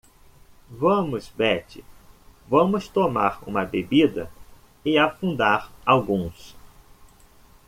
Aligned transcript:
Vamos 0.71 1.29
Betty? 1.29 1.85
vamos 2.47 2.87
tomar 2.87 3.39
uma 3.47 3.63
bebida 3.65 4.31
e 4.83 4.97
afundar 4.97 5.71
alguns. 5.85 6.55